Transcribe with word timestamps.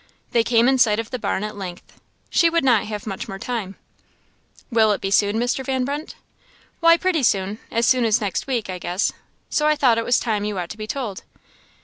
They 0.31 0.43
came 0.43 0.67
in 0.67 0.79
sight 0.79 0.99
of 0.99 1.11
the 1.11 1.19
barn 1.19 1.43
at 1.43 1.55
length. 1.55 2.01
She 2.31 2.49
would 2.49 2.63
not 2.63 2.85
have 2.87 3.05
much 3.05 3.27
more 3.27 3.37
time. 3.37 3.75
"Will 4.71 4.91
it 4.93 4.99
be 4.99 5.11
soon, 5.11 5.35
Mr. 5.35 5.63
Van 5.63 5.85
Brunt?" 5.85 6.15
"Why 6.79 6.97
pretty 6.97 7.21
soon 7.21 7.59
as 7.69 7.85
soon 7.85 8.03
as 8.03 8.19
next 8.19 8.47
week, 8.47 8.67
I 8.67 8.79
guess; 8.79 9.13
so 9.51 9.67
I 9.67 9.75
thought 9.75 9.99
it 9.99 10.05
was 10.05 10.19
time 10.19 10.43
you 10.43 10.57
ought 10.57 10.71
to 10.71 10.77
be 10.79 10.87
told. 10.87 11.21